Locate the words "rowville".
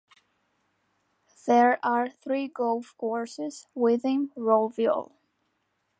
4.35-5.11